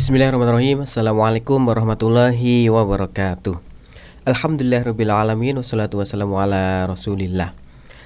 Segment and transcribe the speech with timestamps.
[0.00, 0.88] Bismillahirrahmanirrahim.
[0.88, 3.60] Assalamualaikum warahmatullahi wabarakatuh.
[4.24, 7.52] Alhamdulillahirrahmanirrahim Wassalatu wassalamu ala rasulillah.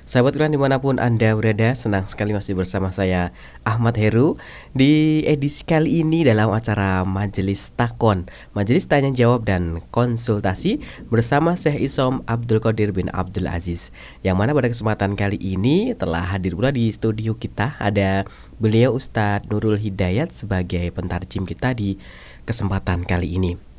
[0.04, 3.32] Sahabat Quran di mana pun Anda berada Senang sekali masih bersama saya
[3.64, 4.36] Ahmad Heru.
[4.76, 8.28] Di edisi kali ini dalam acara Majelis Takon.
[8.52, 13.96] Majelis Tanya Jawab dan Konsultasi Bersama Syekh Isom Abdul Qadir bin Abdul Aziz.
[14.20, 18.28] Yang mana pada kesempatan kali ini Telah hadir pula di studio kita Ada
[18.58, 21.98] beliau Ustadz Nurul Hidayat Sebagai pentarjim kita di
[22.44, 23.74] kesempatan kali ini.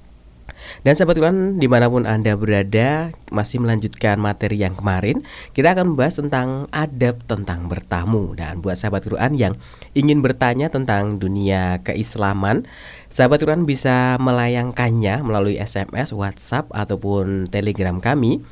[0.82, 5.22] Dan sahabat Quran di mana pun Anda berada Masih melanjutkan materi yang kemarin
[5.54, 8.34] Kita akan membahas tentang adab tentang bertamu.
[8.34, 9.54] Dan buat sahabat Quran yang
[9.94, 12.66] ingin bertanya tentang dunia keislaman
[13.06, 18.44] Sahabat Quran bisa melayangkannya melalui SMS, WhatsApp, ataupun Telegram kami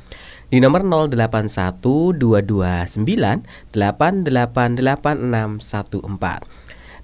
[0.54, 3.74] di nomor 081229888614.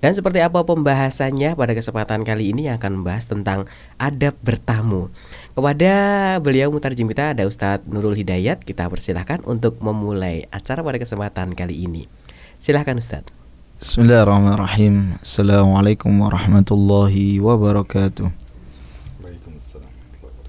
[0.01, 3.67] Dan seperti apa pembahasannya pada kesempatan kali ini yang akan membahas tentang
[3.99, 5.11] adab bertamu.
[5.53, 5.93] Kepada
[6.39, 11.91] beliau mutarjim kita ada Ustadz Nurul Hidayat, kita persilahkan untuk memulai acara pada kesempatan kali
[11.91, 12.07] ini.
[12.57, 13.35] Silahkan Ustadz.
[13.83, 15.19] Bismillahirrahmanirrahim.
[15.21, 18.40] Assalamualaikum warahmatullahi wabarakatuh.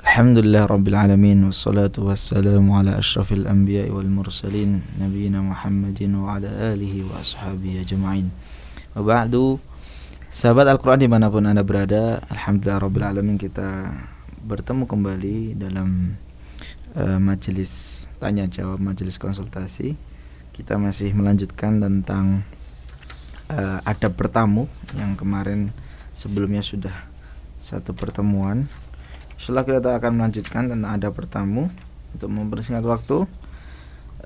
[0.02, 7.06] Alhamdulillah Rabbil Alamin Wassalatu wassalamu ala ashrafil anbiya wal mursalin Nabiina Muhammadin wa ala alihi
[7.06, 8.34] wa ashabihi ajma'in.
[8.98, 9.62] Waba'du
[10.34, 13.94] Sahabat Al-Quran di mana pun anda berada Alhamdulillah Rabbil Alamin kita
[14.42, 16.18] bertemu kembali dalam
[16.98, 19.94] uh, majelis tanya jawab majelis konsultasi.
[20.50, 22.42] Kita masih melanjutkan tentang
[23.54, 24.66] uh, adab bertamu
[24.98, 25.60] Yang kemarin
[26.18, 27.06] sebelumnya sudah
[27.62, 28.66] satu pertemuan
[29.42, 31.74] Setelah kita akan melanjutkan tentang adab bertamu
[32.14, 33.26] Untuk mempersingkat waktu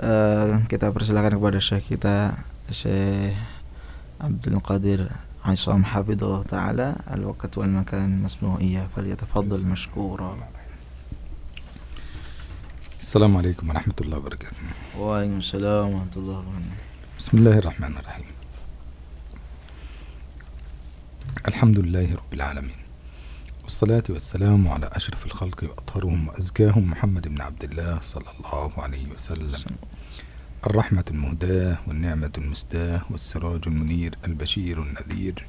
[0.03, 2.35] uh, Kita persilakan kepada Syekh kita
[2.67, 3.31] Syekh
[4.21, 5.09] عبد القادر
[5.45, 10.37] عصام حفظه الله تعالى الوقت والمكان مسموع إياه فليتفضل مشكورا
[12.99, 14.55] السلام عليكم ورحمة الله وبركاته
[14.99, 16.83] وعليكم السلام ورحمة الله وبركاته
[17.19, 18.25] بسم الله الرحمن الرحيم
[21.47, 22.84] الحمد لله رب العالمين
[23.65, 29.75] والصلاة والسلام على أشرف الخلق وأطهرهم وأزكاهم محمد بن عبد الله صلى الله عليه وسلم.
[30.67, 35.45] الرحمة المهداة والنعمة المستاة والسراج المنير البشير النذير.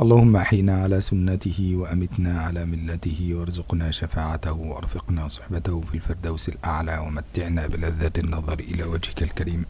[0.00, 7.66] اللهم أحينا على سنته وأمتنا على ملته وارزقنا شفاعته وأرفقنا صحبته في الفردوس الأعلى ومتعنا
[7.66, 9.64] بلذة النظر إلى وجهك الكريم.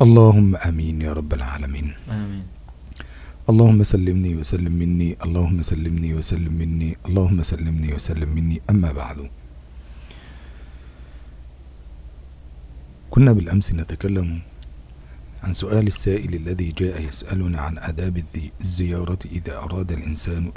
[0.00, 1.94] اللهم آمين يا رب العالمين.
[2.10, 2.57] آمين.
[3.48, 8.60] اللهم سلمني وسلم مني اللهم سلمني وسلم مني اللهم سلمني وسلم مني.
[8.70, 9.30] أما بعد
[13.10, 14.40] كنا بالأمس نتكلم
[15.42, 18.20] عن سؤال السائل الذي جاء يسألنا عن آداب
[18.60, 20.52] الزيارة إذا أراد الإنسان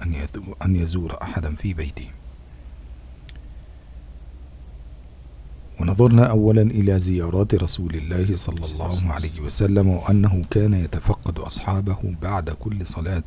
[0.65, 2.11] أن يزور أحدا في بيته.
[5.81, 12.49] ونظرنا أولا إلى زيارات رسول الله صلى الله عليه وسلم وأنه كان يتفقد أصحابه بعد
[12.49, 13.23] كل صلاة.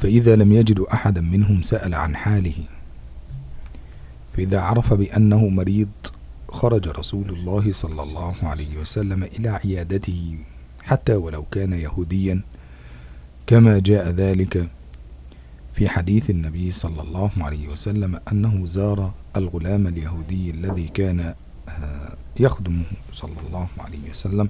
[0.00, 2.54] فإذا لم يجد أحدا منهم سأل عن حاله.
[4.36, 5.88] فإذا عرف بأنه مريض
[6.48, 10.38] خرج رسول الله صلى الله عليه وسلم إلى عيادته
[10.82, 12.40] حتى ولو كان يهوديا.
[13.46, 14.68] كما جاء ذلك
[15.76, 21.34] في حديث النبي صلى الله عليه وسلم أنه زار الغلام اليهودي الذي كان
[22.40, 24.48] يخدمه صلى الله عليه وسلم.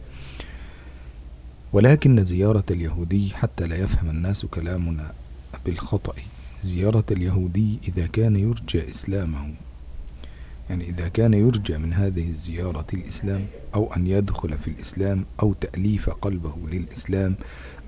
[1.73, 5.13] ولكن زيارة اليهودي حتى لا يفهم الناس كلامنا
[5.65, 6.15] بالخطأ.
[6.63, 9.55] زيارة اليهودي إذا كان يرجى إسلامه
[10.71, 16.11] يعني إذا كان يرجى من هذه الزيارة الإسلام أو أن يدخل في الإسلام أو تأليف
[16.11, 17.35] قلبه للإسلام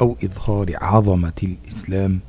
[0.00, 2.20] أو إظهار عظمة الإسلام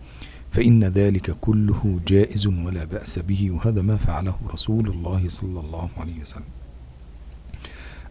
[0.51, 6.21] فإن ذلك كله جائز ولا بأس به وهذا ما فعله رسول الله صلى الله عليه
[6.21, 6.43] وسلم.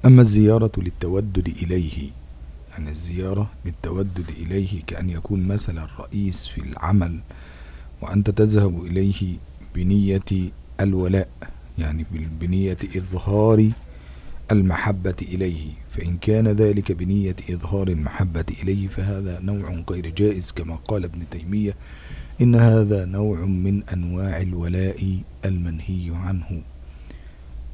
[0.06, 2.10] أما الزيارة للتودد إليه
[2.70, 7.20] يعني الزيارة للتودد إليه كأن يكون مثلا رئيس في العمل
[8.02, 9.36] وأنت تذهب إليه
[9.74, 10.50] بنية
[10.80, 11.28] الولاء
[11.78, 12.06] يعني
[12.40, 13.70] بنية إظهار
[14.52, 21.04] المحبة إليه فإن كان ذلك بنية إظهار المحبة إليه فهذا نوع غير جائز كما قال
[21.04, 21.74] ابن تيمية
[22.40, 26.62] إن هذا نوع من أنواع الولاء المنهي عنه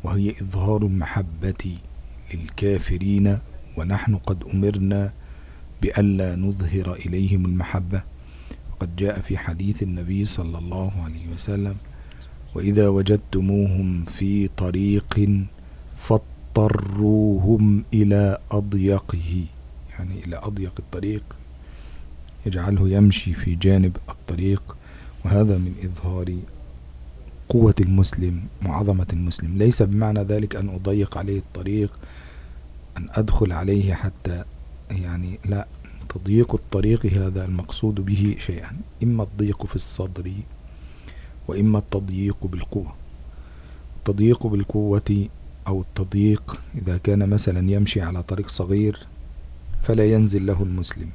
[0.04, 1.76] وهي إظهار المحبة
[2.34, 3.38] للكافرين
[3.76, 5.12] ونحن قد أمرنا
[5.82, 8.02] بألا نظهر إليهم المحبة.
[8.72, 11.74] وقد جاء في حديث النبي صلى الله عليه وسلم
[12.54, 15.44] وإذا وجدتموهم في طريق
[16.54, 19.44] فاضطروهم إلى أضيقه
[19.98, 21.22] يعني إلى أضيق الطريق
[22.46, 24.76] يجعله يمشي في جانب الطريق
[25.24, 26.36] وهذا من إظهار
[27.48, 29.58] قوة المسلم وعظمة المسلم.
[29.58, 31.98] ليس بمعنى ذلك أن أضيق عليه الطريق
[32.96, 34.44] أن أدخل عليه حتى
[34.90, 35.66] يعني لا
[36.08, 40.32] تضييق الطريق هذا المقصود به شيئا إما الضيق في الصدر
[41.48, 42.94] وإما التضييق بالقوة.
[43.98, 45.28] التضييق بالقوة
[45.66, 49.06] أو التضييق إذا كان مثلا يمشي على طريق صغير
[49.82, 51.10] فلا ينزل له المسلم.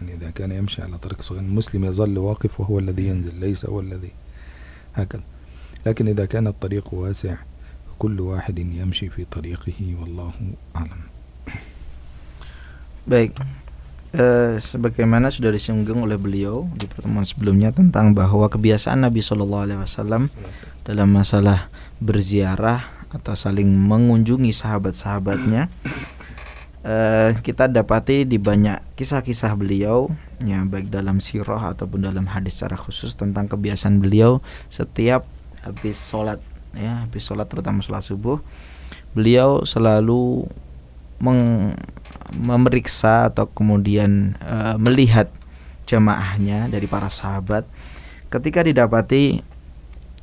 [0.00, 3.80] يعني إذا كان يمشي على طريق صغير المسلم يظل واقف وهو الذي ينزل ليس هو
[3.80, 4.12] الذي
[4.94, 5.22] هكذا.
[5.86, 7.36] لكن إذا كان الطريق واسع
[7.88, 10.32] فكل واحد يمشي في طريقه والله
[10.76, 11.02] أعلم.
[13.10, 13.32] Baik,
[14.12, 19.80] eh, sebagaimana sudah disinggung oleh beliau di pertemuan sebelumnya tentang bahwa kebiasaan Nabi Shallallahu Alaihi
[19.80, 20.28] Wasallam
[20.84, 21.66] dalam masalah
[21.98, 25.66] berziarah atau saling mengunjungi sahabat-sahabatnya,
[26.86, 30.08] eh, kita dapati di banyak kisah-kisah beliau,
[30.46, 34.38] ya baik dalam sirah ataupun dalam hadis secara khusus tentang kebiasaan beliau
[34.70, 35.26] setiap
[35.66, 36.38] habis sholat,
[36.72, 38.38] ya habis sholat terutama sholat subuh,
[39.12, 40.46] beliau selalu
[41.20, 41.74] meng,
[42.38, 45.28] memeriksa atau kemudian e, melihat
[45.84, 47.68] jamaahnya dari para sahabat.
[48.30, 49.42] Ketika didapati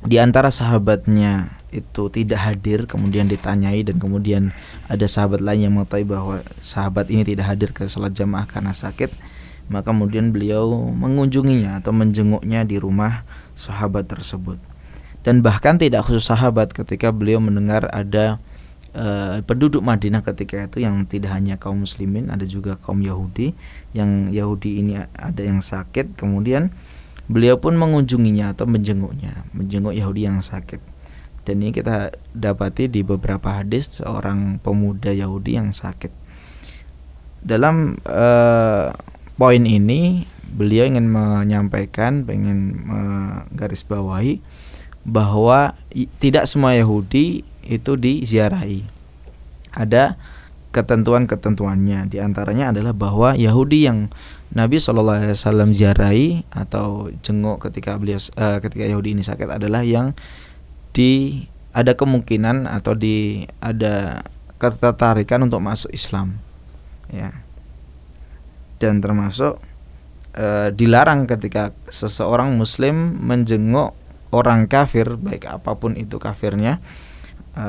[0.02, 4.56] di antara sahabatnya itu tidak hadir kemudian ditanyai dan kemudian
[4.88, 9.12] ada sahabat lain yang mengetahui bahwa sahabat ini tidak hadir ke sholat jamaah karena sakit
[9.68, 14.56] maka kemudian beliau mengunjunginya atau menjenguknya di rumah sahabat tersebut.
[15.22, 18.40] Dan bahkan tidak khusus sahabat ketika beliau mendengar ada
[18.96, 23.52] uh, penduduk Madinah ketika itu yang tidak hanya kaum muslimin ada juga kaum Yahudi.
[23.92, 26.72] Yang Yahudi ini ada yang sakit kemudian
[27.28, 30.80] beliau pun mengunjunginya atau menjenguknya menjenguk Yahudi yang sakit
[31.48, 36.12] dan ini kita dapati di beberapa hadis seorang pemuda Yahudi yang sakit.
[37.40, 38.92] Dalam uh,
[39.40, 44.44] poin ini beliau ingin menyampaikan pengen menggarisbawahi
[45.08, 45.72] bahwa
[46.20, 48.84] tidak semua Yahudi itu diziarahi.
[49.72, 50.20] Ada
[50.76, 52.12] ketentuan-ketentuannya.
[52.12, 54.12] Di antaranya adalah bahwa Yahudi yang
[54.52, 59.80] Nabi Shallallahu Alaihi Wasallam ziarahi atau jenguk ketika beliau uh, ketika Yahudi ini sakit adalah
[59.80, 60.12] yang
[60.92, 64.24] di ada kemungkinan atau di ada
[64.58, 66.42] ketertarikan untuk masuk Islam
[67.12, 67.30] ya.
[68.78, 69.58] Dan termasuk
[70.34, 73.94] e, dilarang ketika seseorang muslim menjenguk
[74.30, 76.78] orang kafir baik apa pun itu kafirnya
[77.54, 77.66] e,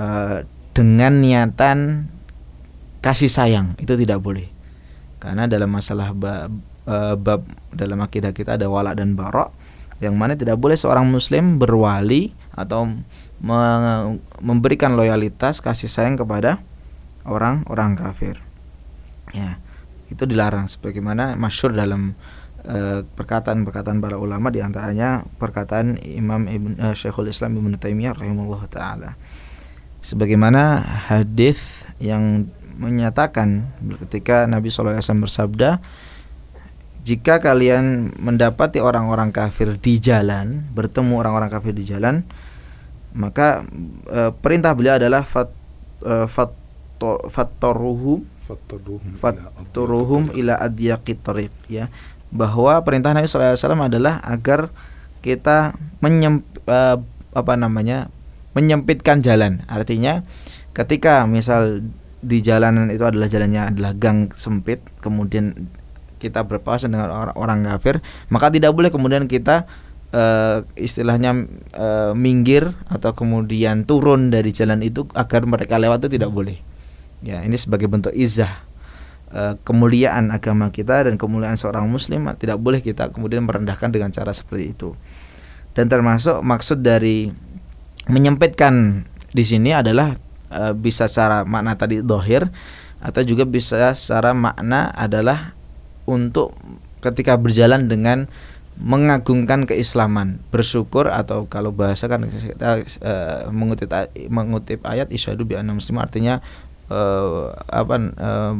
[0.73, 2.09] dengan niatan
[3.01, 3.77] kasih sayang.
[3.81, 4.49] Itu tidak boleh.
[5.19, 6.49] Karena dalam masalah bab,
[6.85, 7.41] e, bab
[7.73, 9.53] dalam akidah kita ada wala dan barok
[9.99, 12.91] yang mana tidak boleh seorang muslim berwali atau
[14.43, 16.59] memberikan loyalitas kasih sayang kepada
[17.23, 18.41] orang-orang kafir.
[19.31, 19.61] Ya,
[20.09, 22.17] itu dilarang sebagaimana masyur dalam
[22.65, 28.63] uh, perkataan-perkataan para ulama di antaranya perkataan Imam Ibn uh, Syekhul Islam Ibnu Taimiyah rahimahullah
[28.67, 29.11] taala.
[30.01, 30.81] Sebagaimana
[31.11, 32.47] hadis yang
[32.79, 33.67] menyatakan
[34.07, 35.83] ketika Nabi SAW bersabda
[37.09, 42.21] jika kalian mendapati orang-orang kafir di jalan, bertemu orang-orang kafir di jalan,
[43.17, 43.65] maka
[44.05, 45.49] e, perintah beliau adalah fat
[46.05, 46.29] e,
[47.33, 48.21] fattoruhum
[49.17, 51.25] fattoruhum ila adyaqit
[51.65, 51.89] ya.
[52.29, 54.69] Bahwa perintah Nabi SAW adalah agar
[55.25, 55.73] kita
[56.05, 56.77] menyem, e,
[57.33, 58.13] apa namanya
[58.53, 59.65] menyempitkan jalan.
[59.65, 60.21] Artinya
[60.77, 61.81] ketika misal
[62.21, 65.71] di jalanan itu adalah jalannya adalah gang sempit kemudian
[66.19, 69.65] kita berpapasan dengan orang, orang kafir maka tidak boleh kemudian kita
[70.13, 76.31] uh, istilahnya uh, minggir atau kemudian turun dari jalan itu agar mereka lewat itu tidak
[76.33, 76.57] boleh.
[77.19, 78.63] Ya, ini sebagai bentuk izah
[79.33, 84.31] uh, kemuliaan agama kita dan kemuliaan seorang muslim tidak boleh kita kemudian merendahkan dengan cara
[84.31, 84.95] seperti itu.
[85.75, 87.29] Dan termasuk maksud dari
[88.09, 90.17] menyempitkan di sini adalah
[90.49, 92.49] uh, bisa secara makna tadi dohir
[92.99, 95.55] atau juga bisa secara makna adalah
[96.09, 96.57] untuk
[97.05, 98.25] ketika berjalan dengan
[98.79, 103.91] mengagungkan keislaman, bersyukur atau kalau bahasa kan kita uh, mengutip
[104.31, 106.39] mengutip ayat isyadu bi muslim artinya
[106.87, 108.55] uh, apa uh,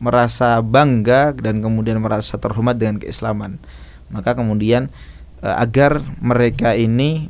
[0.00, 3.60] merasa bangga dan kemudian merasa terhormat dengan keislaman.
[4.08, 4.88] Maka kemudian
[5.44, 7.28] uh, agar mereka ini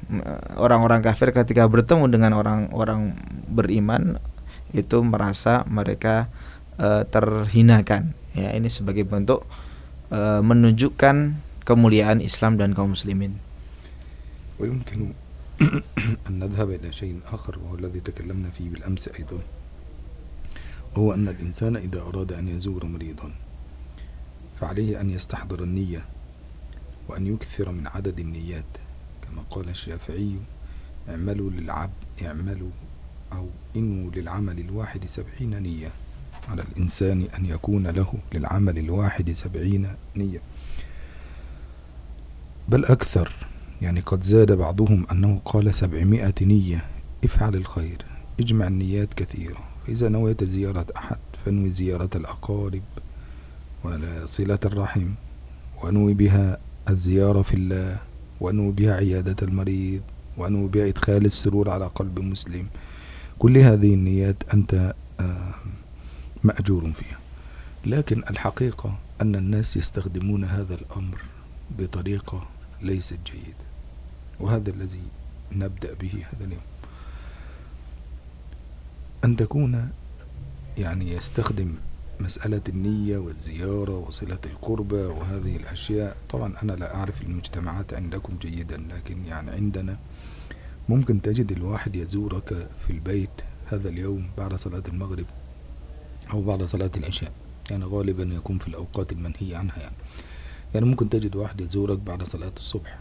[0.54, 3.18] orang-orang kafir ketika bertemu dengan orang-orang
[3.50, 4.23] beriman
[4.71, 6.30] itu merasa mereka
[6.78, 8.18] uh, terhinakan.
[8.37, 9.49] Ya, ini sebagai bentuk
[10.13, 13.39] uh, menunjukkan kemuliaan Islam dan kaum muslimin.
[14.59, 15.15] ويمكن
[16.27, 19.39] أن نذهب إلى شيء آخر وهو الذي تكلمنا فيه بالأمس أيضا.
[20.99, 23.31] وهو أن الإنسان إذا أراد أن يزور مريضا
[24.59, 26.03] فعليه أن يستحضر النية
[27.07, 28.71] وأن يكثر من عدد النيات.
[29.23, 30.43] كما قال الشافعي
[31.09, 32.75] اعملوا للعبد اعملوا
[33.33, 35.95] أو إنوا للعمل الواحد سبعين نية.
[36.49, 40.40] على الإنسان أن يكون له للعمل الواحد سبعين نية.
[42.69, 43.33] بل أكثر
[43.83, 46.85] يعني قد زاد بعضهم أنه قال سبعمائة نية
[47.25, 48.05] افعل الخير
[48.40, 52.83] اجمع النيات كثيرة فإذا نويت زيارة أحد فانوي زيارة الأقارب
[53.85, 55.09] وصلة الرحم
[55.83, 57.97] وانوي بها الزيارة في الله
[58.40, 60.02] وانوي بها عيادة المريض
[60.37, 62.67] وانوي بها إدخال السرور على قلب مسلم.
[63.38, 65.55] كل هذه النيات أنت آه،
[66.45, 67.18] مأجور فيها.
[67.87, 71.18] لكن الحقيقة أن الناس يستخدمون هذا الأمر
[71.78, 72.49] بطريقة
[72.83, 73.68] ليست جيدة.
[74.40, 75.02] وهذا الذي
[75.52, 76.62] نبدأ به هذا اليوم.
[79.25, 79.90] أن تكون
[80.78, 81.75] يعني يستخدم
[82.21, 86.16] مسألة النية والزيارة وصلة القربة وهذه الأشياء.
[86.30, 89.99] طبعا أنا لا أعرف المجتمعات عندكم جيدا لكن يعني عندنا
[90.88, 93.30] ممكن تجد الواحد يزورك في البيت
[93.66, 95.26] هذا اليوم بعد صلاة المغرب
[96.33, 97.33] أو بعد صلاة العشاء.
[97.71, 99.97] يعني غالبا يكون في الأوقات المنهي عنها يعني.
[100.75, 102.99] يعني ممكن تجد واحد يزورك بعد صلاة الصبح.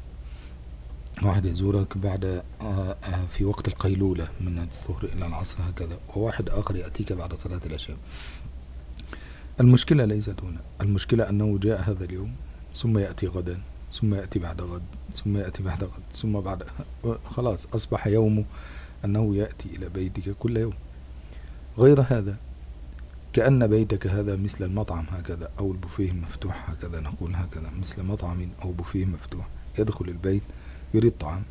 [1.24, 2.44] واحد يزورك بعد آه،
[3.04, 5.98] آه، في وقت القيلولة من الظهر إلى العصر هكذا.
[6.16, 7.98] وواحد آخر يأتيك بعد صلاة العشاء.
[9.60, 10.60] المشكلة ليست هنا.
[10.82, 12.36] المشكلة أنه جاء هذا اليوم
[12.76, 13.60] ثم يأتي غدا
[13.94, 14.84] ثم يأتي بعد غد
[15.16, 16.64] ثم يأتي بعد غد ثم بعد
[17.36, 18.46] خلاص أصبح يومه
[19.06, 20.74] أنه يأتي إلى بيتك كل يوم.
[21.78, 22.38] غير هذا
[23.38, 28.72] كأن بيتك هذا مثل المطعم هكذا أو البوفيه المفتوح هكذا نقول هكذا مثل مطعم أو
[28.72, 29.48] بوفيه مفتوح.
[29.80, 30.42] يدخل البيت
[30.94, 31.44] يريد طعام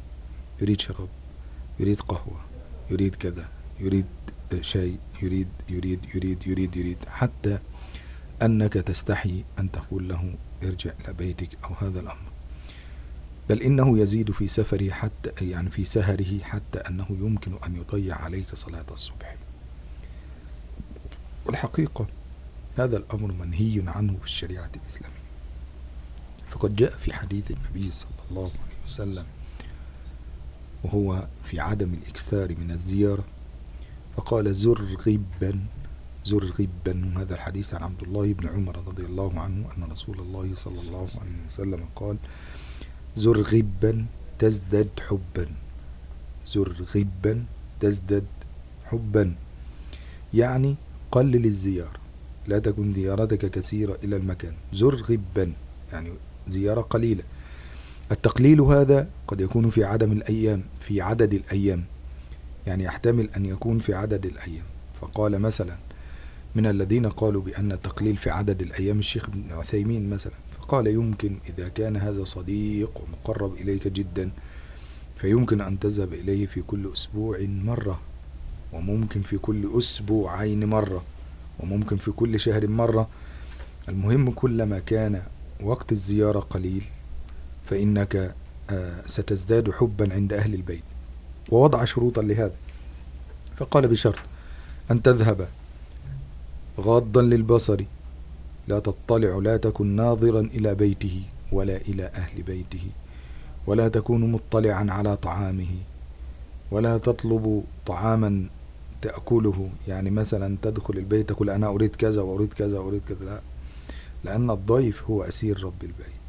[0.61, 1.09] يريد شراب
[1.81, 2.41] يريد قهوة
[2.91, 3.49] يريد كذا
[3.81, 4.07] يريد
[4.61, 7.59] شاي يريد يريد يريد يريد يريد حتى
[8.43, 12.31] أنك تستحي أن تقول له ارجع إلى بيتك أو هذا الأمر.
[13.49, 18.55] بل إنه يزيد في سفره حتى يعني في سهره حتى أنه يمكن أن يضيع عليك
[18.55, 19.46] صلاة الصبح.
[21.47, 22.07] والحقيقة
[22.79, 25.27] هذا الأمر منهي عنه في الشريعة الإسلامية.
[26.51, 29.27] فقد جاء في حديث النبي صلى الله عليه وسلم
[30.85, 33.25] وهو في عدم الإكثار من الزيارة
[34.17, 35.61] فقال زر غبا
[36.25, 37.15] زر غبا.
[37.17, 41.09] هذا الحديث عن عبد الله بن عمر رضي الله عنه أن رسول الله صلى الله
[41.21, 42.17] عليه وسلم قال
[43.15, 44.07] زر غبا
[44.39, 45.47] تزدد حبا
[46.47, 47.45] زر غبا
[47.81, 48.27] تزدد
[48.85, 49.35] حبا.
[50.35, 50.77] يعني
[51.17, 52.01] قلل الزيارة.
[52.47, 54.53] لا تكن زيارتك كثيرة إلى المكان.
[54.73, 55.53] زر غبا
[55.93, 56.11] يعني
[56.49, 57.23] زيارة قليلة.
[58.13, 61.85] التقليل هذا قد يكون في عدم الأيام في عدد الأيام.
[62.67, 64.65] يعني يحتمل أن يكون في عدد الأيام.
[65.01, 65.77] فقال مثلا
[66.55, 70.35] من الذين قالوا بأن التقليل في عدد الأيام الشيخ ابن عثيمين مثلا.
[70.59, 74.31] فقال يمكن إذا كان هذا صديق ومقرب إليك جدا
[75.19, 78.01] فيمكن أن تذهب إليه في كل أسبوع مرة.
[78.73, 81.03] وممكن في كل أسبوعين مرة
[81.61, 83.09] وممكن في كل شهر مرة.
[83.89, 85.23] المهم كلما كان
[85.63, 86.85] وقت الزيارة قليل
[87.71, 88.35] فإنك
[88.71, 90.83] آه، ستزداد حبا عند أهل البيت.
[91.49, 92.55] ووضع شروطا لهذا.
[93.57, 94.19] فقال بشرط
[94.91, 95.49] أن تذهب
[96.81, 97.85] غاضا للبصر.
[98.69, 102.83] لا تطلع لا تكن ناظرا إلى بيته ولا إلى أهل بيته.
[103.67, 105.77] ولا تكون مطلعا على طعامه.
[106.71, 108.49] ولا تطلب طعاما
[109.03, 109.71] تأكله.
[109.89, 113.25] يعني مثلا تدخل البيت تقول أنا أريد كذا وأريد كذا وأريد كذا.
[113.25, 113.41] لا.
[114.25, 116.27] لأن الضيف هو أسير رب البيت.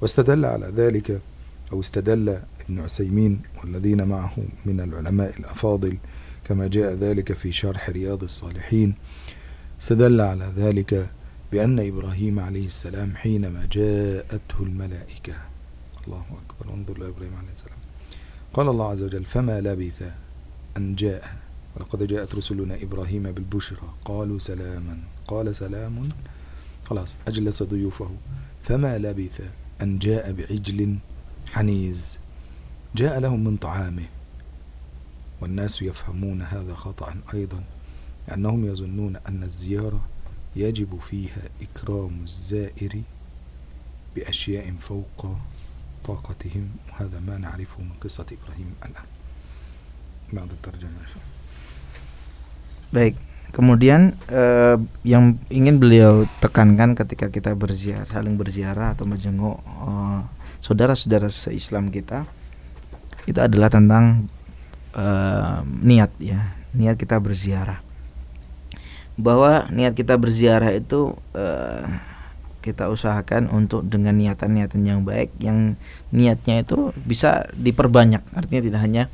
[0.00, 1.20] واستدل على ذلك
[1.72, 2.28] أو استدل
[2.60, 4.34] ابن عثيمين والذين معه
[4.66, 5.96] من العلماء الأفاضل
[6.44, 8.94] كما جاء ذلك في شرح رياض الصالحين.
[9.80, 11.10] استدل على ذلك
[11.52, 15.34] بأن إبراهيم عليه السلام حينما جاءته الملائكة.
[16.06, 16.74] الله أكبر.
[16.74, 17.78] انظر لإبراهيم عليه السلام.
[18.54, 20.02] قال الله عز وجل فما لبث
[20.76, 21.41] أن جاء
[21.76, 23.94] ولقد جاءت رسلنا إبراهيم بالبشرى.
[24.04, 24.98] قالوا سلاما.
[25.28, 26.08] قال سلام.
[26.84, 28.10] خلاص أجلس ضيوفه
[28.62, 29.40] فما لبث
[29.82, 30.98] أن جاء بعجل
[31.46, 32.18] حنيز.
[32.94, 34.06] جاء لهم من طعامه.
[35.40, 37.64] والناس يفهمون هذا خطأ أيضا
[38.28, 40.00] لأنهم يظنون أن الزيارة
[40.56, 43.02] يجب فيها إكرام الزائر
[44.16, 45.26] بأشياء فوق
[46.04, 46.68] طاقتهم.
[46.88, 49.04] وهذا ما نعرفه من قصة إبراهيم الآن.
[50.32, 50.90] بعد الترجمة
[52.92, 53.16] Baik,
[53.56, 60.20] kemudian eh, yang ingin beliau tekankan ketika kita berziarah, saling berziarah atau menjenguk eh,
[60.60, 62.28] saudara-saudara se-Islam kita,
[63.24, 64.28] itu adalah tentang
[64.92, 67.80] eh, niat ya, niat kita berziarah.
[69.16, 71.88] Bahwa niat kita berziarah itu eh,
[72.60, 75.80] kita usahakan untuk dengan niatan-niatan yang baik yang
[76.12, 78.20] niatnya itu bisa diperbanyak.
[78.36, 79.04] Artinya tidak hanya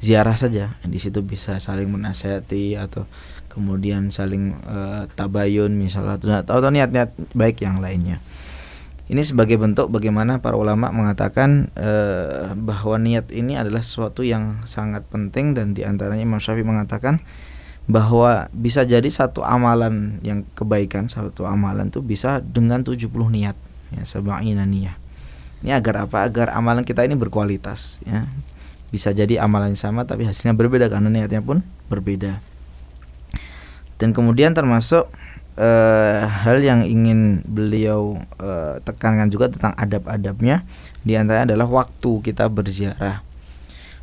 [0.00, 0.76] ziarah saja.
[0.84, 3.08] Di situ bisa saling menasihati atau
[3.50, 6.20] kemudian saling uh, tabayun misalnya.
[6.44, 8.20] Atau, atau niat-niat baik yang lainnya.
[9.06, 15.06] Ini sebagai bentuk bagaimana para ulama mengatakan uh, bahwa niat ini adalah sesuatu yang sangat
[15.06, 17.22] penting dan di antaranya Imam Syafi'i mengatakan
[17.86, 23.54] bahwa bisa jadi satu amalan yang kebaikan satu amalan itu bisa dengan 70 niat
[23.94, 24.98] ya sab'ina niyah.
[25.62, 26.26] Ini agar apa?
[26.26, 28.26] Agar amalan kita ini berkualitas ya
[28.96, 31.60] bisa jadi amalan sama tapi hasilnya berbeda karena niatnya pun
[31.92, 32.40] berbeda.
[34.00, 35.12] Dan kemudian termasuk
[35.60, 40.64] uh, hal yang ingin beliau uh, tekankan juga tentang adab-adabnya
[41.04, 43.20] di antaranya adalah waktu kita berziarah.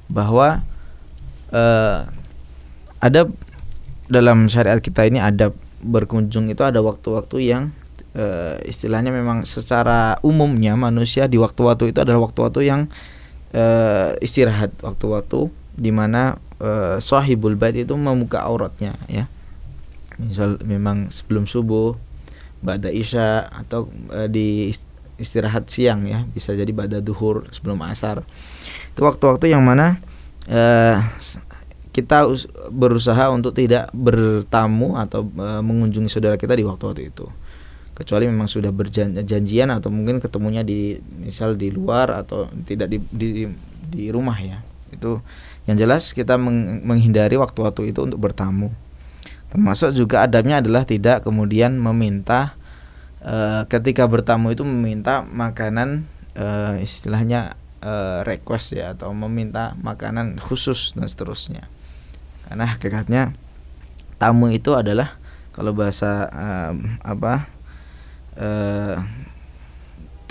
[0.10, 0.62] Bahwa
[1.50, 2.00] uh,
[3.02, 3.34] adab
[4.14, 5.50] dalam syariat kita ini ada
[5.84, 7.64] berkunjung itu ada waktu-waktu yang
[8.18, 12.82] uh, istilahnya memang secara umumnya manusia di waktu-waktu itu adalah waktu-waktu yang
[13.54, 19.30] uh, istirahat waktu-waktu di mana uh, sahibul bait itu membuka auratnya ya.
[20.22, 21.98] Misal memang sebelum subuh
[22.62, 24.70] ba'da isya atau uh, di
[25.18, 26.26] istirahat siang ya.
[26.34, 28.22] Bisa jadi pada duhur sebelum asar.
[28.94, 29.98] Itu waktu-waktu yang mana
[30.50, 31.02] uh,
[31.94, 32.26] kita
[32.74, 35.22] berusaha untuk tidak bertamu atau
[35.62, 37.30] mengunjungi saudara kita di waktu-waktu itu
[37.94, 43.30] kecuali memang sudah berjanjian atau mungkin ketemunya di misal di luar atau tidak di di,
[43.90, 44.60] di rumah ya.
[44.90, 45.22] Itu
[45.70, 48.74] yang jelas kita meng, menghindari waktu-waktu itu untuk bertamu.
[49.54, 52.58] Termasuk juga adabnya adalah tidak kemudian meminta
[53.22, 56.46] e, ketika bertamu itu meminta makanan e,
[56.82, 57.94] istilahnya e,
[58.26, 61.70] request ya atau meminta makanan khusus dan seterusnya.
[62.50, 63.38] Karena hakikatnya
[64.18, 65.22] tamu itu adalah
[65.54, 66.74] kalau bahasa uh,
[67.06, 67.46] apa
[68.38, 69.02] uh,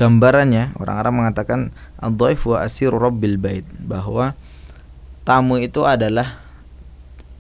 [0.01, 1.61] gambarannya orang-orang mengatakan
[2.01, 4.35] adhaif wa asir rabbil bait bahwa
[5.23, 6.43] tamu itu adalah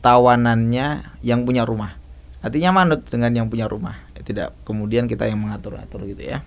[0.02, 1.96] tawanannya yang punya rumah.
[2.42, 4.02] Artinya manut dengan yang punya rumah.
[4.22, 6.42] Tidak kemudian kita yang mengatur-atur gitu ya.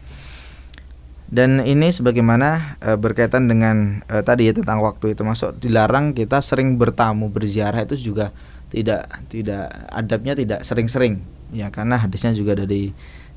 [1.25, 6.39] Dan ini sebagaimana e, berkaitan dengan e, tadi ya tentang waktu itu masuk dilarang kita
[6.39, 8.29] sering bertamu berziarah itu juga
[8.69, 11.23] tidak tidak adabnya tidak sering-sering.
[11.51, 12.93] Ya karena hadisnya juga dari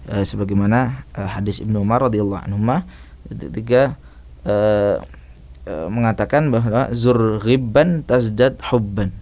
[0.09, 2.59] e, sebagaimana e, hadis Ibnu Umar radhiyallahu anhu
[3.29, 3.94] ketika
[4.42, 4.55] e,
[5.68, 9.12] e, mengatakan bahwa zur ghibban tazdad hubban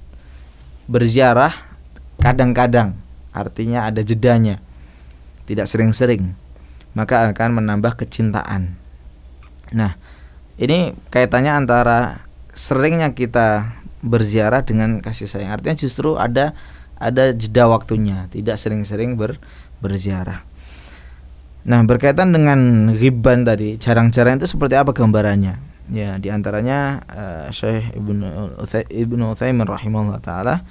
[0.86, 1.52] berziarah
[2.22, 2.94] kadang-kadang
[3.34, 4.62] artinya ada jedanya
[5.44, 6.32] tidak sering-sering
[6.96, 8.72] maka akan menambah kecintaan.
[9.76, 10.00] Nah,
[10.56, 12.24] ini kaitannya antara
[12.56, 15.52] seringnya kita berziarah dengan kasih sayang.
[15.52, 16.56] Artinya justru ada
[16.96, 19.36] ada jeda waktunya, tidak sering-sering ber,
[19.84, 20.40] berziarah.
[21.66, 25.58] Nah, berkaitan dengan riban tadi, jarang-jarang itu seperti apa gambarannya?
[25.90, 28.54] Ya, di antaranya uh, Syekh Ibnu
[28.86, 29.24] Ibnu
[29.66, 30.62] rahimahullah taala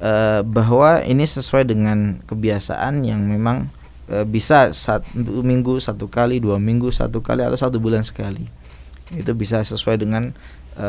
[0.00, 3.68] uh, bahwa ini sesuai dengan kebiasaan yang memang
[4.12, 8.44] e, bisa satu minggu satu kali dua minggu satu kali atau satu bulan sekali.
[9.12, 10.36] Itu bisa sesuai dengan
[10.76, 10.88] e,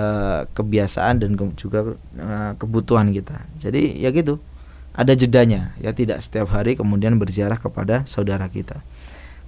[0.52, 2.28] kebiasaan dan ke, juga e,
[2.60, 3.48] kebutuhan kita.
[3.64, 4.44] Jadi ya gitu.
[4.92, 5.72] Ada jedanya.
[5.80, 8.84] Ya tidak setiap hari kemudian berziarah kepada saudara kita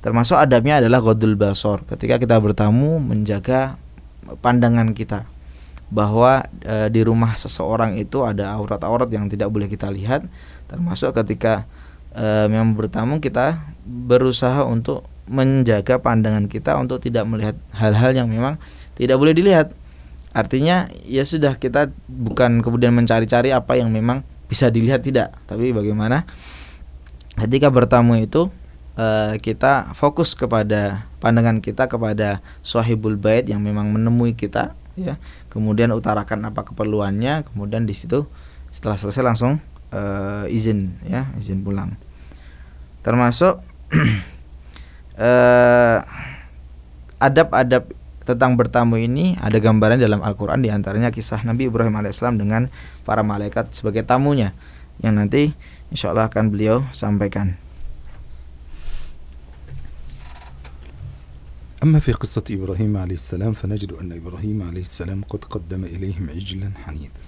[0.05, 3.81] termasuk adabnya adalah godul basor ketika kita bertamu menjaga
[4.45, 5.25] pandangan kita
[5.89, 10.25] bahwa e, di rumah seseorang itu ada aurat-aurat yang tidak boleh kita lihat.
[10.69, 11.69] Termasuk ketika
[12.13, 18.61] e, memang bertamu kita berusaha untuk menjaga pandangan kita untuk tidak melihat hal-hal yang memang
[18.97, 19.73] tidak boleh dilihat.
[20.35, 26.27] Artinya ya sudah kita bukan kemudian mencari-cari apa yang memang bisa dilihat tidak, tapi bagaimana?
[27.39, 28.51] Ketika bertamu itu
[28.95, 35.19] e, kita fokus kepada pandangan kita kepada sahibul bait yang memang menemui kita ya.
[35.51, 38.27] Kemudian utarakan apa keperluannya, kemudian di situ
[38.75, 39.63] setelah selesai langsung
[39.95, 41.95] uh, izin ya izin pulang
[42.99, 43.63] termasuk
[45.15, 45.97] uh,
[47.25, 47.87] adab-adab
[48.25, 52.73] tentang bertamu ini ada gambaran dalam Al-Quran di antaranya kisah Nabi Ibrahim alaihissalam dengan
[53.05, 54.51] para malaikat sebagai tamunya
[54.99, 55.53] yang nanti
[55.93, 57.64] insya Allah akan beliau sampaikan.
[61.83, 66.71] أما في قصة إبراهيم عليه السلام فنجد أن إبراهيم عليه السلام قد قدم إليهم عجلا
[66.85, 67.19] حنيذا.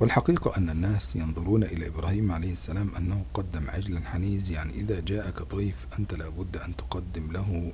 [0.00, 5.42] والحقيقة أن الناس ينظرون إلى إبراهيم عليه السلام أنه قدم عجلا حنيز يعني إذا جاءك
[5.42, 7.72] ضيف أنت لابد أن تقدم له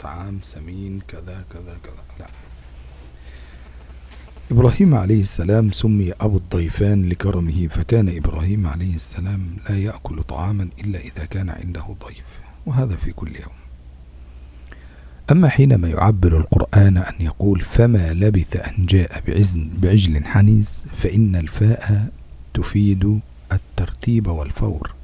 [0.00, 2.02] طعام سمين كذا كذا كذا.
[2.20, 2.26] لا.
[4.50, 10.98] إبراهيم عليه السلام سمي أبو الضيفان لكرمه فكان إبراهيم عليه السلام لا يأكل طعاما إلا
[10.98, 12.24] إذا كان عنده ضيف
[12.66, 13.61] وهذا في كل يوم.
[15.32, 22.08] أما حينما يعبر القرآن أن يقول فما لبث أن جاء بعزن بعجل حنيز فإن الفاء
[22.54, 23.20] تفيد
[23.52, 24.94] الترتيب والفور.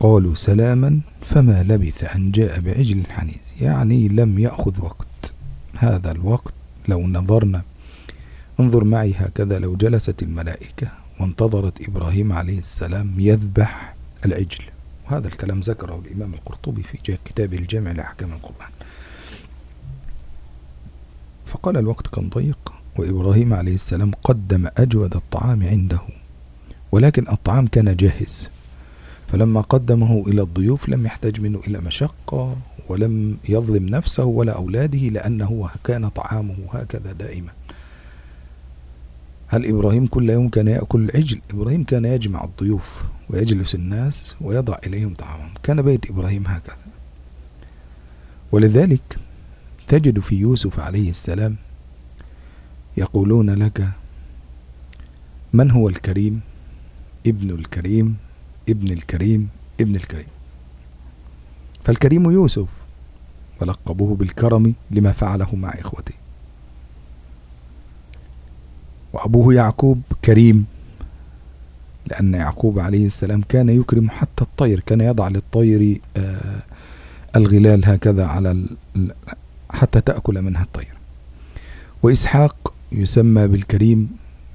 [0.00, 3.54] قالوا سلاما فما لبث أن جاء بعجل حنيز.
[3.60, 5.32] يعني لم يأخذ وقت.
[5.74, 6.54] هذا الوقت
[6.88, 7.62] لو نظرنا
[8.60, 10.88] انظر معي هكذا لو جلست الملائكة
[11.20, 14.64] وانتظرت إبراهيم عليه السلام يذبح العجل.
[15.10, 18.70] وهذا الكلام ذكره الإمام القرطبي في كتابه الجامع لأحكام القرآن.
[21.46, 26.00] فقال الوقت كان ضيق وإبراهيم عليه السلام قدم أجود الطعام عنده
[26.92, 28.50] ولكن الطعام كان جاهز.
[29.32, 32.56] فلما قدمه إلى الضيوف لم يحتاج منه إلى مشقة
[32.88, 37.52] ولم يظلم نفسه ولا أولاده لأنه كان طعامه هكذا دائما.
[39.52, 45.14] هل إبراهيم كل يوم كان يأكل العجل إبراهيم كان يجمع الضيوف ويجلس الناس ويضع إليهم
[45.14, 45.50] طعامهم.
[45.62, 46.76] كان بيت إبراهيم هكذا.
[48.52, 49.18] ولذلك
[49.88, 51.56] تجد في يوسف عليه السلام
[52.96, 53.88] يقولون لك
[55.52, 56.40] من هو الكريم؟
[57.26, 58.16] ابن الكريم
[58.68, 59.48] ابن الكريم
[59.80, 60.28] ابن الكريم.
[61.84, 62.68] فالكريم يوسف
[63.60, 66.19] ولقبوه بالكرم لما فعله مع إخوته.
[69.12, 70.66] وأبوه يعقوب كريم
[72.06, 76.62] لأن يعقوب عليه السلام كان يكرم حتى الطير كان يضع للطير آه
[77.36, 78.64] الغلال هكذا على
[79.70, 80.94] حتى تأكل منها الطير.
[82.02, 84.08] وإسحاق يسمى بالكريم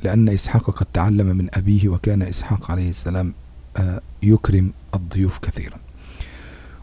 [0.03, 3.33] لأن إسحاق قد تعلم من أبيه وكان إسحاق عليه السلام
[3.77, 5.77] آه يكرم الضيوف كثيرا.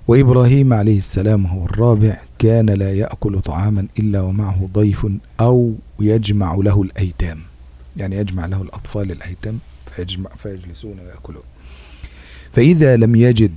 [0.08, 5.06] وإبراهيم عليه السلام هو الرابع كان لا يأكل طعاما إلا ومعه ضيف
[5.40, 7.38] أو يجمع له الأيتام.
[7.96, 9.58] يعني يجمع له الأطفال الأيتام
[9.92, 11.42] فيجمع فيجلسون ويأكلون.
[12.52, 13.54] فإذا لم يجد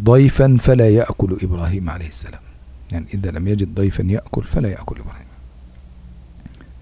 [0.00, 2.40] ضيفا فلا يأكل إبراهيم عليه السلام.
[2.92, 5.26] يعني إذا لم يجد ضيفا يأكل فلا يأكل إبراهيم.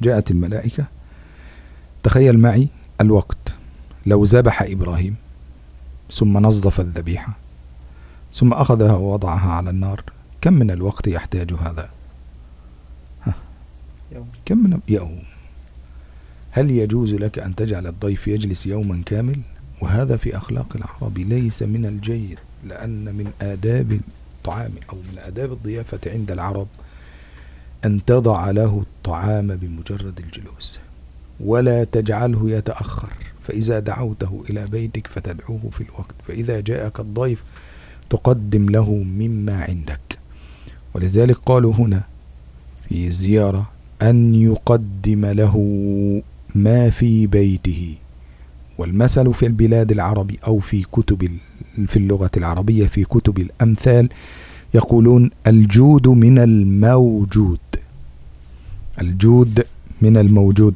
[0.02, 0.84] جاءت الملائكة
[2.02, 2.68] تخيل معي
[3.00, 3.54] الوقت.
[4.06, 5.16] لو ذبح إبراهيم
[6.12, 7.32] ثم نظف الذبيحة
[8.34, 10.02] ثم أخذها ووضعها على النار
[10.40, 11.90] كم من الوقت يحتاج هذا؟
[13.22, 13.34] ها.
[14.44, 15.22] كم من يوم.
[16.58, 19.40] هل يجوز لك أن تجعل الضيف يجلس يوما كامل؟
[19.82, 24.00] وهذا في أخلاق العرب ليس من الجيد لأن من آداب
[24.36, 26.66] الطعام أو من آداب الضيافة عند العرب
[27.84, 30.78] أن تضع له الطعام بمجرد الجلوس
[31.40, 33.12] ولا تجعله يتأخر.
[33.48, 36.14] فإذا دعوته إلى بيتك فتدعوه في الوقت.
[36.28, 37.42] فإذا جاءك الضيف
[38.10, 40.18] تقدم له مما عندك.
[40.94, 42.02] ولذلك قالوا هنا
[42.88, 43.70] في الزيارة
[44.02, 45.54] أن يقدم له
[46.54, 47.94] ما في بيته.
[48.78, 51.30] والمثل في البلاد العربي أو في كتب
[51.86, 54.08] في اللغة العربية في كتب الأمثال
[54.74, 57.58] يقولون الجود من الموجود.
[59.00, 59.66] الجود
[60.02, 60.74] من الموجود.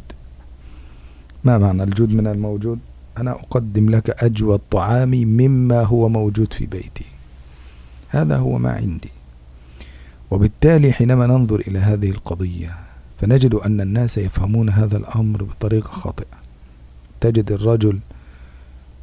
[1.44, 2.78] ما معنى الجود من الموجود؟
[3.18, 7.04] أنا أقدم لك أجود طعامي مما هو موجود في بيتي.
[8.08, 9.11] هذا هو ما عندي.
[10.30, 12.81] وبالتالي حينما ننظر إلى هذه القضية
[13.22, 16.38] فنجد أن الناس يفهمون هذا الأمر بطريقة خاطئة.
[17.20, 17.98] تجد الرجل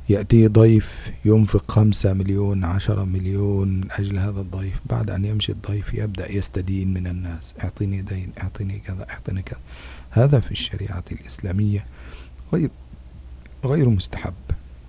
[0.10, 4.80] يأتيه ضيف ينفق خمسة مليون عشرة مليون من أجل هذا الضيف.
[4.90, 7.54] بعد أن يمشي الضيف يبدأ يستدين من الناس.
[7.64, 9.60] اعطيني دين اعطيني كذا اعطيني كذا.
[10.10, 11.86] هذا في الشريعة الإسلامية
[12.54, 12.70] غير
[13.66, 14.34] غير مستحب.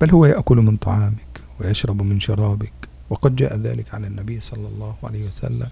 [0.01, 2.73] بل هو يأكل من طعامك ويشرب من شرابك.
[3.11, 5.69] وقد جاء ذلك عن النبي صلى الله عليه وسلم.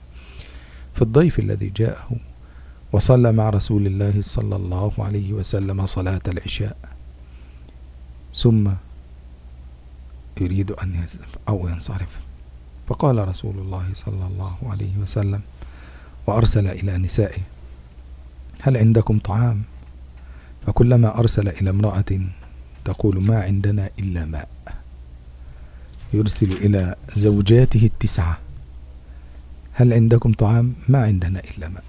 [0.94, 2.11] في الضيف الذي جاءه
[2.92, 6.77] وصلى مع رسول الله صلى الله عليه وسلم صلاة العشاء.
[8.35, 8.70] ثم
[10.40, 11.07] يريد أن
[11.48, 12.09] أو ينصرف.
[12.88, 15.40] فقال رسول الله صلى الله عليه وسلم
[16.27, 17.40] وأرسل إلى نسائه.
[18.61, 19.62] هل عندكم طعام؟
[20.66, 22.20] فكلما أرسل إلى امرأة
[22.85, 24.48] تقول ما عندنا إلا ماء.
[26.12, 28.38] يرسل إلى زوجاته التسعة
[29.72, 31.85] هل عندكم طعام؟ ما عندنا إلا ماء.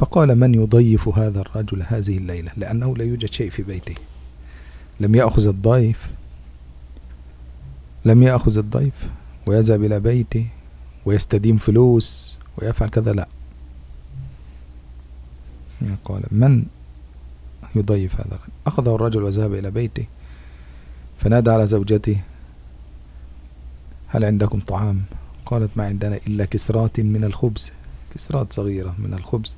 [0.00, 3.94] فقال من يضيف هذا الرجل هذه الليلة؟ لأنه لا يوجد شيء في بيته.
[5.00, 6.10] لم يأخذ الضيف؟
[8.04, 8.94] لم يأخذ الضيف؟
[9.46, 10.46] ويذهب إلى بيته؟
[11.04, 13.28] ويستدين فلوس؟ ويفعل كذا؟ لا.
[16.04, 16.64] قال من
[17.74, 20.04] يضيف هذا الرجل؟ أخذه الرجل وذهب إلى بيته
[21.18, 22.16] فنادى على زوجته
[24.06, 25.02] هل عندكم طعام؟
[25.46, 27.72] قالت ما عندنا إلا كسرات من الخبز.
[28.14, 29.56] كسرات صغيرة من الخبز.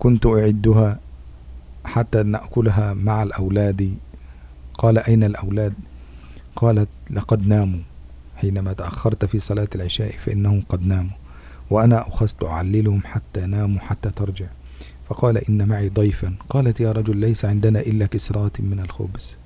[0.00, 0.98] كنت أعدها
[1.84, 3.96] حتى نأكلها مع الأولاد.
[4.78, 5.74] قال أين الأولاد؟
[6.56, 7.80] قالت لقد ناموا.
[8.36, 11.16] حينما تأخرت في صلاة العشاء فإنهم قد ناموا
[11.70, 14.46] وأنا أخذت أعللهم حتى ناموا حتى ترجع.
[15.08, 16.34] فقال إن معي ضيفا.
[16.48, 19.36] قالت يا رجل ليس عندنا إلا كسرات من الخبز.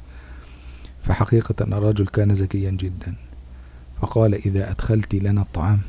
[1.03, 3.14] فحقيقة الرجل كان ذكيا جدا.
[4.01, 5.81] فقال إذا أدخلت لنا الطعام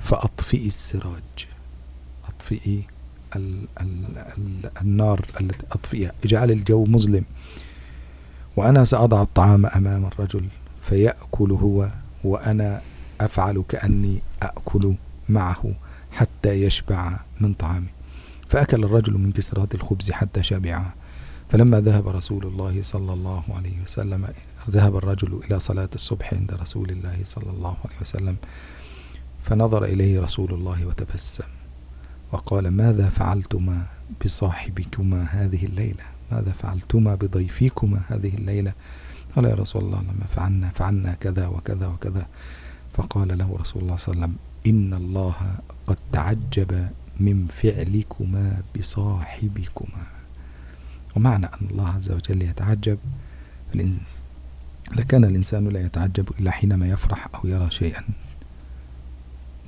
[0.00, 1.46] فأطفئي السراج.
[2.28, 2.82] أطفئي
[3.36, 7.24] ال ال ال النار التي أطفئها اجعل الجو مظلم.
[8.56, 10.48] وأنا سأضع الطعام أمام الرجل
[10.82, 11.88] فيأكل هو
[12.24, 12.82] وأنا
[13.20, 14.94] أفعل كأني أكل
[15.28, 15.72] معه
[16.12, 17.86] حتى يشبع من طعامي
[18.48, 20.92] فأكل الرجل من كسرات الخبز حتى شبع.
[21.50, 24.28] فلما ذهب رسول الله صلى الله عليه وسلم
[24.70, 28.36] ذهب الرجل إلى صلاة الصبح عند رسول الله صلى الله عليه وسلم
[29.44, 31.44] فنظر إليه رسول الله وتبسم.
[32.32, 33.86] وقال ماذا فعلتما
[34.24, 38.72] بصاحبكما هذه الليلة؟ ماذا فعلتما بضيفكما هذه الليلة؟
[39.36, 42.26] قال يا رسول الله لما فعلنا فعلنا كذا وكذا وكذا.
[42.94, 45.34] فقال له رسول الله صلى الله عليه وسلم إن الله
[45.86, 46.88] قد تعجب
[47.20, 50.06] من فعلكما بصاحبكما.
[51.16, 52.98] ومعنى أن الله عز وجل يتعجب
[54.96, 58.02] لكان الإنسان لا يتعجب إلا حينما يفرح أو يرى شيئا.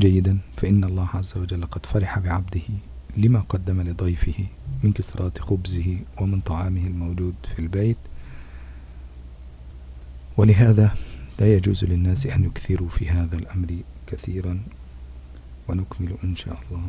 [0.03, 2.69] جيدا فإن الله عز وجل قد فرح بعبده
[3.15, 4.39] لما قدم لضيفه
[4.83, 8.03] من كسرات خبزه ومن طعامه الموجود في البيت.
[10.35, 10.99] ولهذا
[11.39, 14.55] لا يجوز للناس أن يكثروا في هذا الأمر كثيرا
[15.69, 16.85] ونكمل إن شاء الله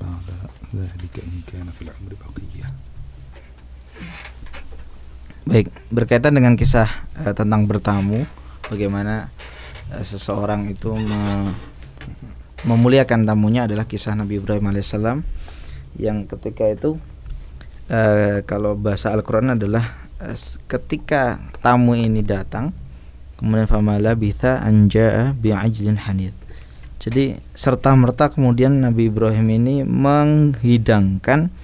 [0.00, 0.28] بعد
[0.72, 2.66] ذلك إن كان في العمر بقية.
[5.48, 6.88] Baik, berkaitan dengan kisah
[7.24, 8.20] uh, tentang bertamu,
[8.68, 9.32] bagaimana
[9.90, 11.50] uh, seseorang itu me
[12.66, 15.22] memuliakan tamunya adalah kisah Nabi Ibrahim alaihissalam
[15.98, 16.98] yang ketika itu
[17.90, 20.34] uh, kalau bahasa Al-Qur'an adalah uh,
[20.66, 22.74] ketika tamu ini datang
[23.38, 26.34] kemudian famala bitha anja bi'ajlin hanid.
[26.98, 31.54] Jadi serta merta kemudian Nabi Ibrahim ini menghidangkan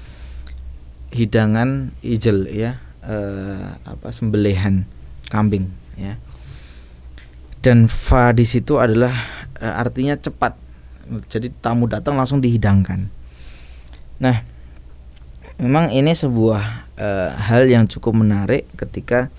[1.10, 4.86] hidangan ijel ya uh, apa sembelihan
[5.30, 6.18] kambing ya
[7.62, 9.14] dan fa di situ adalah
[9.62, 10.63] artinya cepat
[11.28, 13.08] jadi tamu datang langsung dihidangkan.
[14.20, 14.36] Nah
[15.60, 16.62] memang ini sebuah
[16.98, 19.30] uh, hal yang cukup menarik ketika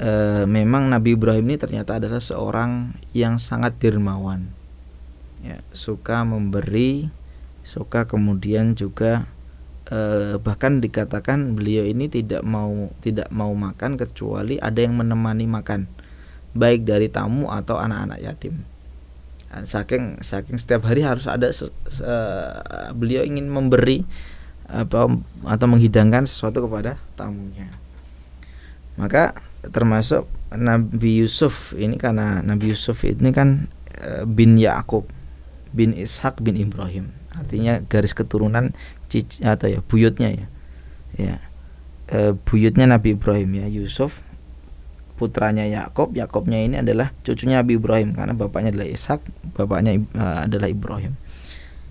[0.00, 4.50] uh, memang Nabi Ibrahim ini ternyata adalah seorang yang sangat dermawan.
[5.42, 7.10] Ya suka memberi
[7.62, 9.26] suka kemudian juga
[9.90, 15.86] eh, bahkan dikatakan beliau ini tidak mau tidak mau makan kecuali ada yang menemani makan
[16.52, 18.66] baik dari tamu atau anak-anak yatim
[19.68, 22.08] saking saking setiap hari harus ada se, se,
[22.96, 24.08] beliau ingin memberi
[24.72, 25.12] apa
[25.44, 27.68] atau menghidangkan sesuatu kepada tamunya.
[28.96, 29.36] Maka
[29.68, 35.04] termasuk Nabi Yusuf ini karena Nabi Yusuf ini kan e, bin Yakub
[35.76, 37.12] bin Ishak bin Ibrahim.
[37.36, 38.72] Artinya garis keturunan
[39.12, 40.46] cici atau ya buyutnya ya.
[41.20, 41.36] Ya
[42.08, 44.24] e, buyutnya Nabi Ibrahim ya Yusuf
[45.22, 46.10] putranya Yakob.
[46.18, 49.22] Yakobnya ini adalah cucunya Nabi Ibrahim karena bapaknya adalah Ishak
[49.54, 51.14] bapaknya e, adalah Ibrahim.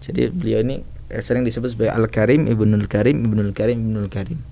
[0.03, 4.43] Jadi beliau ini e, sering disebut sebagai Al Karim Ibnul Karim Ibnul Karim Ibnul Karim.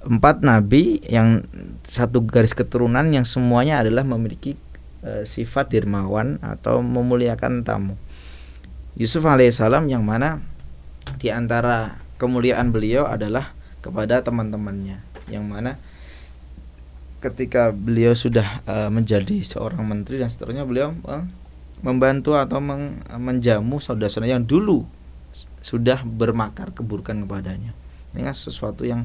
[0.00, 1.44] Empat nabi yang
[1.84, 4.56] satu garis keturunan yang semuanya adalah memiliki
[5.04, 8.00] e, sifat dermawan atau memuliakan tamu.
[8.96, 10.40] Yusuf alaihissalam yang mana
[11.20, 13.52] di antara kemuliaan beliau adalah
[13.84, 15.76] kepada teman-temannya yang mana
[17.20, 21.24] ketika beliau sudah uh, menjadi seorang menteri dan seterusnya beliau uh,
[21.84, 24.84] membantu atau meng, menjamu saudara-saudara yang dulu
[25.60, 27.76] sudah bermakar keburukan kepadanya.
[28.16, 29.04] Ini kan sesuatu yang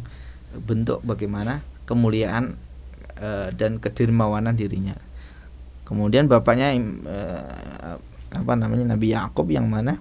[0.56, 2.56] bentuk bagaimana kemuliaan
[3.20, 4.96] uh, dan kedermawanan dirinya.
[5.84, 6.72] Kemudian bapaknya
[7.06, 8.00] uh,
[8.32, 10.00] apa namanya Nabi Yakub yang mana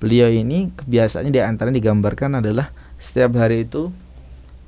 [0.00, 3.92] beliau ini kebiasaannya di antara digambarkan adalah setiap hari itu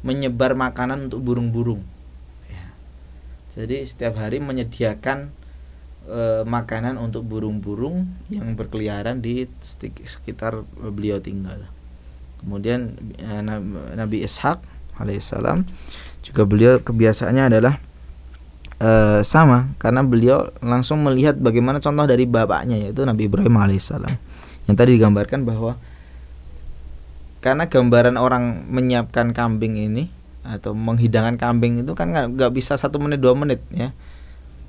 [0.02, 1.80] menyebar makanan untuk burung-burung.
[3.52, 5.28] Jadi setiap hari menyediakan
[6.08, 9.44] e, makanan untuk burung-burung yang berkeliaran di
[10.06, 11.68] sekitar beliau tinggal.
[12.40, 13.30] Kemudian e,
[13.92, 14.58] Nabi Ishak
[14.96, 15.68] alaihissalam
[16.24, 17.74] juga beliau kebiasaannya adalah
[18.80, 24.16] e, sama karena beliau langsung melihat bagaimana contoh dari bapaknya yaitu Nabi Ibrahim alaihissalam
[24.70, 25.76] yang tadi digambarkan bahwa
[27.42, 33.22] karena gambaran orang menyiapkan kambing ini atau menghidangkan kambing itu kan nggak bisa satu menit
[33.22, 33.94] dua menit ya.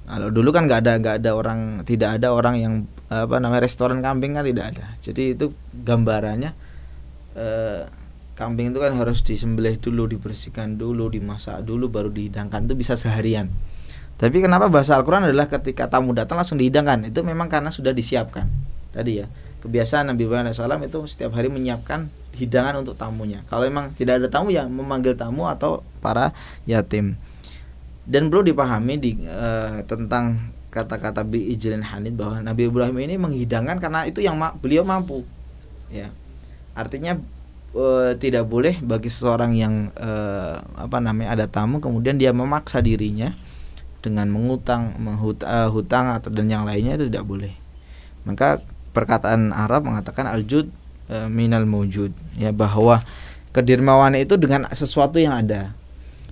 [0.04, 2.74] Kalau dulu kan nggak ada nggak ada orang tidak ada orang yang
[3.10, 4.86] apa namanya restoran kambing kan tidak ada.
[5.02, 6.52] Jadi itu gambarannya
[7.40, 7.82] eh,
[8.38, 12.70] kambing itu kan harus disembelih dulu dibersihkan dulu dimasak dulu baru dihidangkan.
[12.70, 13.50] Itu bisa seharian.
[14.14, 17.10] Tapi kenapa bahasa Al-Quran adalah ketika tamu datang langsung dihidangkan?
[17.10, 18.46] Itu memang karena sudah disiapkan.
[18.94, 19.26] Tadi ya
[19.64, 23.46] Kebiasaan Nabi Ibrahim AS itu setiap hari menyiapkan hidangan untuk tamunya.
[23.46, 26.34] Kalau memang tidak ada tamu ya memanggil tamu atau para
[26.65, 27.15] yatim.
[28.04, 33.78] Dan perlu dipahami di, uh, tentang kata-kata bi ijlin hanid bahwa Nabi Ibrahim ini menghidangkan
[33.78, 35.22] karena itu yang ma beliau mampu.
[35.93, 36.10] Ya.
[36.74, 37.22] Artinya
[37.78, 40.12] e, tidak boleh bagi seseorang yang e,
[40.58, 43.38] apa namanya ada tamu kemudian dia memaksa dirinya
[44.02, 47.54] dengan mengutang, menghutang atau dan yang lainnya itu tidak boleh.
[48.26, 48.60] Maka
[48.98, 50.74] perkataan Arab mengatakan aljud
[51.10, 53.02] uh, minal mujud ya bahwa
[53.56, 55.74] kedermawanan itu dengan sesuatu yang ada.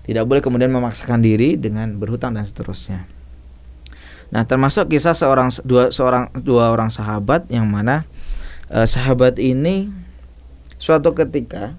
[0.02, 3.06] Tidak boleh kemudian memaksakan diri dengan berhutang dan seterusnya.
[4.34, 8.08] Nah, termasuk kisah seorang dua seorang dua orang sahabat yang mana
[8.74, 9.94] uh, sahabat ini
[10.82, 11.78] suatu ketika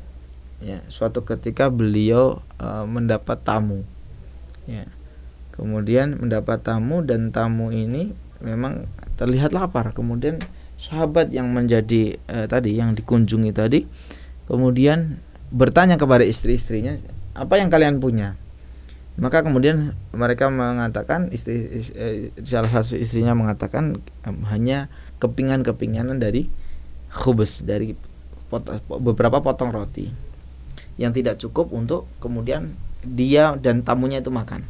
[0.63, 3.83] ya, suatu ketika beliau uh, mendapat tamu.
[4.71, 4.87] Ya
[5.53, 8.89] kemudian mendapat tamu dan tamu ini memang
[9.21, 10.41] terlihat lapar kemudian
[10.83, 13.87] sahabat yang menjadi eh, tadi yang dikunjungi tadi
[14.51, 15.23] kemudian
[15.55, 16.99] bertanya kepada istri-istrinya
[17.39, 18.35] apa yang kalian punya?
[19.13, 24.91] Maka kemudian mereka mengatakan istri, istri eh, salah satu istrinya mengatakan eh, hanya
[25.23, 26.51] kepingan-kepinganan dari
[27.13, 27.95] khubes dari
[28.49, 30.09] pot, beberapa potong roti
[30.97, 32.73] yang tidak cukup untuk kemudian
[33.05, 34.65] dia dan tamunya itu makan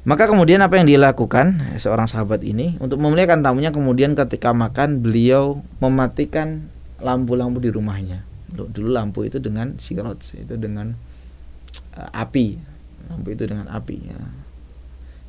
[0.00, 5.60] maka kemudian apa yang dilakukan seorang sahabat ini untuk memuliakan tamunya kemudian ketika makan beliau
[5.76, 6.72] mematikan
[7.04, 8.24] lampu-lampu di rumahnya.
[8.50, 10.96] Dulu lampu itu dengan sirot itu dengan
[11.96, 12.56] uh, api.
[13.12, 14.20] Lampu itu dengan api ya.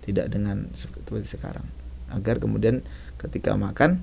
[0.07, 1.67] Tidak dengan seperti sekarang.
[2.11, 2.79] Agar kemudian
[3.19, 3.99] ketika makan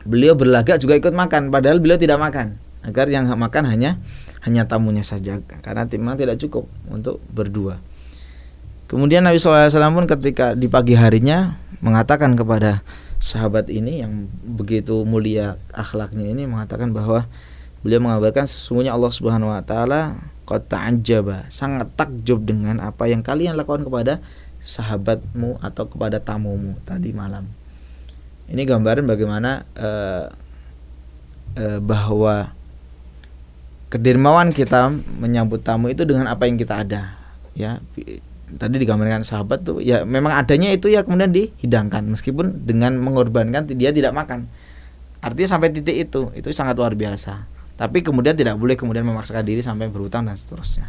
[0.00, 2.56] beliau berlagak juga ikut makan padahal beliau tidak makan.
[2.80, 4.00] Agar yang makan hanya
[4.48, 7.76] hanya tamunya saja karena timang tidak cukup untuk berdua.
[8.90, 12.82] Kemudian Nabi SAW pun ketika di pagi harinya mengatakan kepada
[13.22, 17.30] sahabat ini yang begitu mulia akhlaknya ini mengatakan bahwa
[17.86, 23.54] beliau mengabarkan sesungguhnya Allah Subhanahu wa taala qad ta'ajjaba sangat takjub dengan apa yang kalian
[23.54, 24.18] lakukan kepada
[24.58, 27.46] sahabatmu atau kepada tamumu tadi malam.
[28.50, 30.26] Ini gambaran bagaimana uh,
[31.54, 32.50] uh, bahwa
[33.86, 34.90] kedermawan kita
[35.22, 37.14] menyambut tamu itu dengan apa yang kita ada
[37.54, 37.78] ya
[38.56, 42.08] tadi digambarkan sahabat tuh ya memang adanya itu ya kemudian dihidangkan.
[42.10, 44.50] Meskipun dengan mengorbankan dia tidak makan.
[45.20, 47.46] Artinya sampai titik itu itu sangat luar biasa.
[47.76, 50.88] Tapi kemudian tidak boleh kemudian memaksakan diri sampai berhutang dan seterusnya.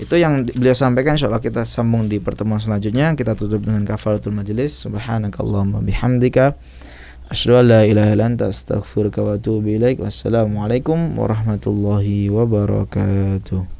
[0.00, 1.18] Itu yang beliau sampaikan.
[1.18, 3.14] Insya Allah kita sambung di pertemuan selanjutnya.
[3.14, 6.56] Kita tutup dengan kafaratul majelis subhanakallahumma bihamdika.
[7.30, 13.79] Asyhadu an la ilaha illa anta astaghfiruka wa atubu warahmatullahi wabarakatuh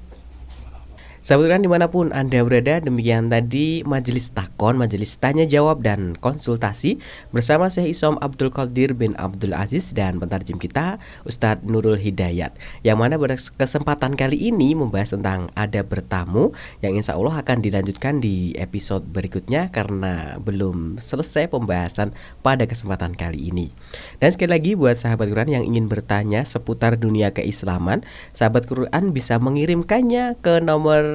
[1.20, 6.16] Sahabat Quran di mana pun Anda berada Demikian tadi majelis takon Majelis tanya jawab dan
[6.16, 6.96] konsultasi
[7.28, 10.96] Bersama Syekh Isom Abdul Qadir bin Abdul Aziz Dan pentarjim kita
[11.28, 12.56] Ustadz Nurul Hidayat.
[12.80, 18.24] Yang mana pada kesempatan kali ini Membahas tentang ada bertamu Yang insya Allah akan dilanjutkan
[18.24, 23.76] di episode berikutnya Karena belum selesai pembahasan pada kesempatan kali ini.
[24.24, 29.36] Dan sekali lagi buat sahabat Quran yang ingin bertanya Seputar dunia keislaman Sahabat Quran bisa
[29.36, 31.09] mengirimkannya ke nomor